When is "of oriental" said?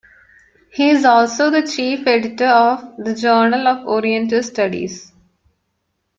3.67-4.41